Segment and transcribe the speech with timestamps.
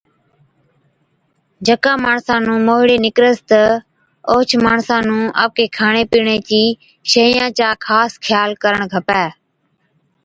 [1.67, 3.61] جڪا ماڻسا نُُون موهِيڙي نِڪرس تہ
[4.29, 6.63] اوهچ ماڻسا نُون آپڪي کاڻي پِيڻي چي
[7.11, 9.25] شئِيان چا خاص خيال ڪرڻ کپَي،